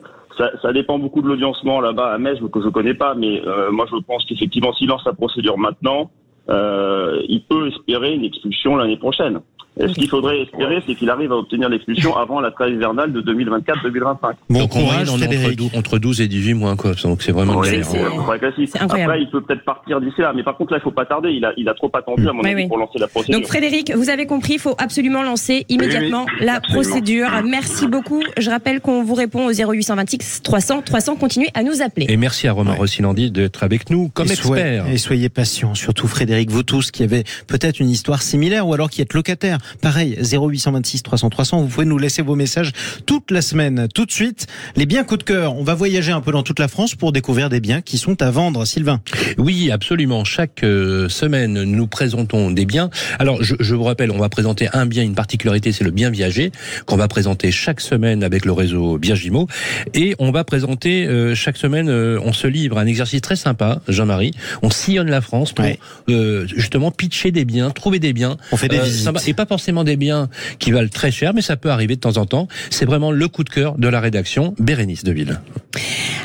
[0.62, 3.86] ça, dépend beaucoup de l'audiencement là-bas à Metz que je connais pas, mais euh, moi
[3.90, 6.12] je pense qu'effectivement s'il lance sa procédure maintenant,
[6.50, 9.42] euh, il peut espérer une expulsion l'année prochaine.
[9.80, 13.14] Et ce qu'il faudrait espérer, c'est qu'il arrive à obtenir l'expulsion avant la trêve hivernale
[13.14, 14.34] de 2024-2025.
[14.50, 15.28] Bon Donc courage, on est
[15.64, 16.92] entre, entre 12 et 18 mois, quoi.
[17.04, 17.86] Donc c'est vraiment Ouais, galère.
[17.86, 18.80] c'est-.
[18.82, 21.30] Après, il peut peut-être partir d'ici là, mais par contre là, il faut pas tarder.
[21.32, 22.68] Il a, il a trop attendu à mon avis oui.
[22.68, 23.40] pour lancer la procédure.
[23.40, 26.82] Donc Frédéric, vous avez compris, il faut absolument lancer immédiatement Oui, oui, la absolument.
[26.84, 27.28] procédure.
[27.46, 28.24] Merci beaucoup.
[28.38, 31.16] Je rappelle qu'on vous répond au 0826 300 300.
[31.16, 32.08] Continuez à nous appeler.
[32.10, 32.78] Et merci à Romain Ouais.
[32.78, 34.88] Rossilandi d'être avec nous comme et soyez- expert.
[34.94, 38.90] et soyez patients, surtout Frédéric, vous tous qui avez peut-être une histoire similaire ou alors
[38.90, 39.60] qui êtes locataire.
[39.82, 42.72] Pareil, 0826 300 300, vous pouvez nous laisser vos messages
[43.06, 43.88] toute la semaine.
[43.94, 45.56] Tout de suite, les biens coup de cœur.
[45.56, 48.22] On va voyager un peu dans toute la France pour découvrir des biens qui sont
[48.22, 48.66] à vendre.
[48.66, 49.02] Sylvain.
[49.38, 50.24] Oui, absolument.
[50.24, 52.90] Chaque euh, semaine, nous présentons des biens.
[53.20, 56.10] Alors, je, je vous rappelle, on va présenter un bien, une particularité, c'est le bien
[56.10, 56.52] viager,
[56.86, 59.48] qu'on va présenter chaque semaine avec le réseau Biagimo.
[59.94, 63.36] Et on va présenter euh, chaque semaine, euh, on se livre à un exercice très
[63.36, 64.32] sympa, Jean-Marie.
[64.62, 65.80] On sillonne la France pour Ouais.
[66.10, 68.38] euh, justement pitcher des biens, trouver des biens.
[68.52, 69.28] On fait des Euh, visites.
[69.28, 72.16] et pas forcément des biens qui valent très cher, mais ça peut arriver de temps
[72.16, 72.48] en temps.
[72.70, 75.42] C'est vraiment le coup de cœur de la rédaction Bérénice Deville.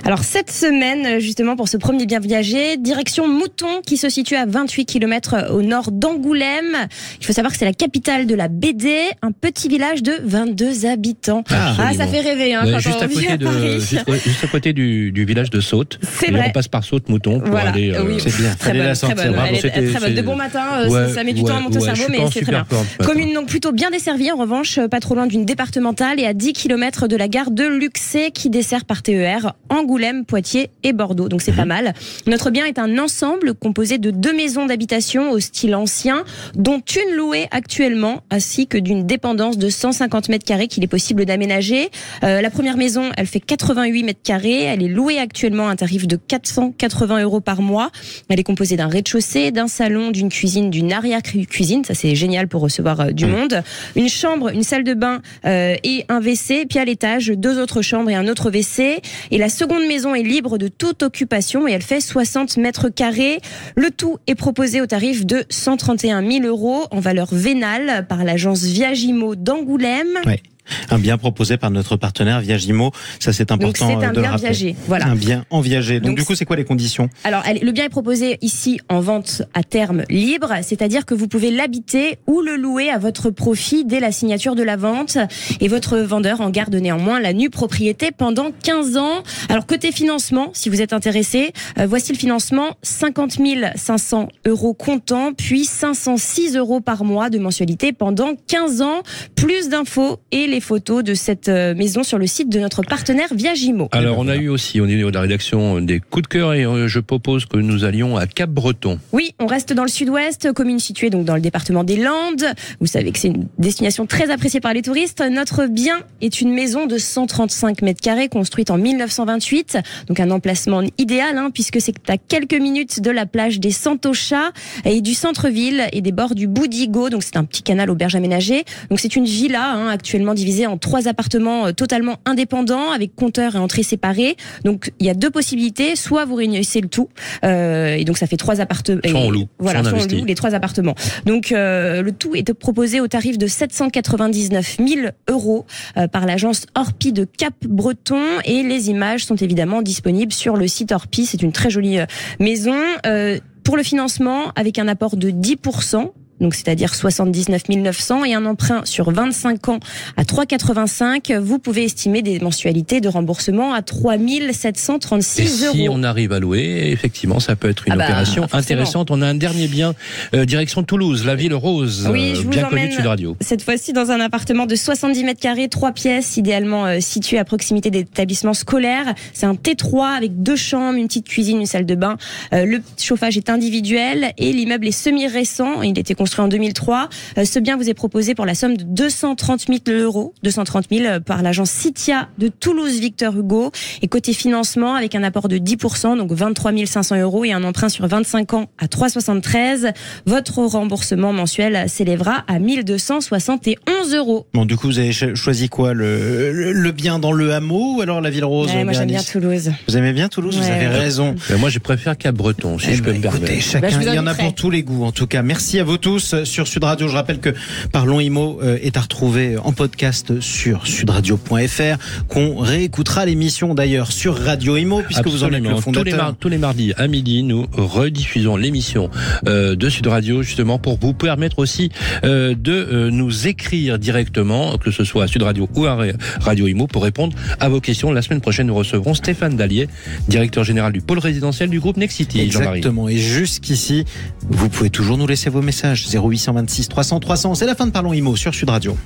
[0.05, 4.47] Alors cette semaine, justement pour ce premier bien viager, direction Mouton qui se situe à
[4.47, 6.87] 28 km au nord d'Angoulême.
[7.21, 10.87] Il faut savoir que c'est la capitale de la BD, un petit village de 22
[10.87, 11.43] habitants.
[11.51, 13.81] Ah, Ah, ça fait rêver hein, quand juste, on à côté à de, Paris.
[13.81, 15.99] juste, juste à côté du, du village de Saute.
[16.21, 16.45] C'est vrai.
[16.47, 17.91] on passe par Saute-Mouton pour Voilà, aller.
[17.93, 18.19] euh, oui.
[18.21, 18.55] C'est bien.
[18.55, 19.17] Très bonne, la très sortir.
[19.33, 19.41] bonne.
[19.49, 19.61] Elle est-
[19.91, 20.11] très bonne.
[20.13, 21.81] De c'est- bon matin, euh, ouais, ça, ça met du ouais, temps à monter au
[21.81, 22.67] ouais, cerveau, mais c'est très bien.
[23.17, 26.35] Commune donc plutôt bien desservie, en revanche, euh, pas trop loin d'une départementale et à
[26.35, 31.31] 10 km de la gare de Luxé qui dessert par TER Angoulême, Poitiers et Bordeaux.
[31.31, 31.95] Donc c'est pas mal.
[32.27, 36.25] Notre bien est un ensemble composé de deux maisons d'habitation au style ancien,
[36.57, 41.25] dont une louée actuellement, ainsi que d'une dépendance de 150 mètres carrés qu'il est possible
[41.25, 41.89] d'aménager.
[42.23, 44.65] Euh, la première maison, elle fait 88 mètres carrés.
[44.65, 47.91] Elle est louée actuellement à un tarif de 480 euros par mois.
[48.29, 51.83] Elle est composée d'un rez-de-chaussée, d'un salon, d'une cuisine, d'une arrière-cuisine.
[51.83, 53.63] Ça, c'est génial pour recevoir euh, du monde.
[53.95, 56.67] Une chambre, une salle de bain euh, et un WC.
[56.69, 59.01] Puis à l'étage, deux autres chambres et un autre WC.
[59.31, 63.41] Et la seconde maison est libre de toute occupation et elle fait 60 mètres carrés.
[63.77, 68.63] Le tout est proposé au tarif de 131 000 euros en valeur vénale par l'agence
[68.65, 70.19] Viagimo d'Angoulême.
[70.25, 70.43] Ouais.
[70.91, 72.93] Un bien proposé par notre partenaire Viagimo.
[73.21, 74.49] Ça, c'est Donc important c'est euh, un de bien rappeler.
[74.51, 74.77] viager.
[74.87, 75.07] Voilà.
[75.07, 76.01] Un bien en viager.
[76.01, 77.09] Donc, Donc, du coup, c'est quoi les conditions?
[77.25, 81.51] Alors, le bien est proposé ici en vente à terme libre, c'est-à-dire que vous pouvez
[81.51, 85.19] l'habiter ou le louer à votre profit dès la signature de la vente.
[85.61, 89.23] Et votre vendeur en garde néanmoins la nue propriété pendant 15 ans.
[89.49, 93.39] Alors, côté financement, si vous êtes intéressé, euh, voici le financement 50
[93.77, 99.03] 500 euros comptant, puis 506 euros par mois de mensualité pendant 15 ans.
[99.35, 102.81] Plus d'infos et les les photos de cette euh, maison sur le site de notre
[102.81, 103.91] partenaire Viagimo.
[103.93, 106.65] Alors, on a eu aussi au niveau de la rédaction des coups de cœur et
[106.65, 108.99] euh, je propose que nous allions à Cap-Breton.
[109.13, 112.47] Oui, on reste dans le sud-ouest, commune située donc dans le département des Landes.
[112.81, 115.23] Vous savez que c'est une destination très appréciée par les touristes.
[115.31, 119.77] Notre bien est une maison de 135 mètres carrés construite en 1928,
[120.09, 124.53] donc un emplacement idéal hein, puisque c'est à quelques minutes de la plage des Santochas
[124.87, 127.11] et du centre-ville et des bords du Boudigo.
[127.11, 128.65] Donc c'est un petit canal auberge aménagé.
[128.89, 133.57] Donc c'est une villa hein, actuellement divisée en trois appartements euh, totalement indépendants avec compteur
[133.57, 134.37] et entrée séparée.
[134.65, 137.09] Donc il y a deux possibilités, soit vous réunissez le tout
[137.45, 139.01] euh, et donc ça fait trois appartements.
[139.05, 140.95] Soit on loue, Voilà, soit on loue les trois appartements.
[141.25, 146.67] Donc euh, le tout est proposé au tarif de 799 000 euros euh, par l'agence
[146.75, 151.27] Orpi de Cap-Breton et les images sont évidemment disponibles sur le site Orpi.
[151.27, 152.07] C'est une très jolie euh,
[152.41, 152.77] maison.
[153.07, 158.47] Euh, pour le financement, avec un apport de 10%, donc c'est-à-dire 79 900 et un
[158.47, 159.81] emprunt sur 25 ans
[160.17, 165.75] à 3,85, vous pouvez estimer des mensualités de remboursement à 3 Et 736 euros.
[165.75, 168.61] si on arrive à louer, effectivement, ça peut être une Ah bah, opération forcément.
[168.61, 169.11] intéressante.
[169.11, 169.95] On a un dernier bien,
[170.35, 173.37] euh, direction Toulouse, la ville rose, Oui, je euh, vous bien connue de Sud Radio.
[173.41, 177.45] Cette fois-ci dans un appartement de 70 mètres carrés, trois pièces, idéalement euh, situé à
[177.45, 179.15] proximité des établissements scolaires.
[179.33, 182.17] C'est un T3 avec deux chambres, une petite cuisine, une salle de bain.
[182.53, 185.83] Euh, le chauffage est individuel et l'immeuble est semi-récent.
[185.83, 187.09] Il été construit en 2003.
[187.39, 191.05] Euh, ce bien vous est proposé pour la somme de 230 000 euros, 230 000
[191.07, 193.71] euh, par l'agence Citia de Toulouse Victor Hugo.
[194.03, 197.89] Et côté financement, avec un apport de 10%, donc 23 500 euros et un emprunt
[197.89, 199.93] sur 25 ans à 3,73,
[200.27, 204.47] votre remboursement mensuel s'élèvera à 1271 euros.
[204.53, 207.97] Bon, du coup, vous avez cho- choisi quoi le, le, le bien dans le hameau
[207.99, 209.71] ou alors la ville rose Ouais, moi j'aime bien Toulouse.
[209.89, 210.71] Vous aimez bien Toulouse Vous Ouais.
[210.73, 211.37] avez raison.
[211.51, 213.45] Mais moi, je préfère Cap-Breton, si Eh je peux ben, me permettre.
[213.45, 215.43] écoutez, chacun, Bah, vous il y en a pour tous les goûts en tout cas.
[215.43, 217.09] Merci à vous tous sur Sud Radio.
[217.09, 217.51] Je rappelle que
[217.93, 221.99] Parlons Imo euh, est à retrouver en podcast sur sudradio.fr,
[222.29, 225.81] qu'on réécoutera l'émission d'ailleurs sur Radio Imo puisque vous en êtes le Absolument.
[225.81, 226.19] tous, les fondateur.
[226.25, 229.11] mar- tous les mardis à midi, nous rediffusons l'émission
[229.47, 231.91] euh, de Sud Radio justement pour vous permettre aussi
[232.25, 236.05] euh, de nous écrire directement, que ce soit à Sud Radio ou à Ra-
[236.41, 238.13] Radio Imo, pour répondre à vos questions.
[238.13, 239.89] La semaine prochaine, nous recevrons Stéphane Dallier,
[240.29, 242.51] directeur général du pôle résidentiel du groupe Nexity.
[242.51, 242.79] Jean-Marie.
[242.79, 243.09] Exactement.
[243.09, 244.05] Et jusqu'ici,
[244.49, 246.06] vous pouvez toujours nous laisser vos messages.
[246.07, 247.55] 0826 300 300.
[247.55, 248.97] C'est la fin de Parlons Imo sur Sud Radio.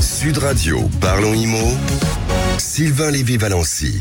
[0.00, 1.58] Sud Radio, parlons IMO.
[2.58, 3.94] Sylvain Lévy-Valency.